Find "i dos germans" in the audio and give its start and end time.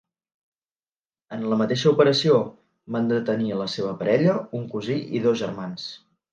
5.21-5.89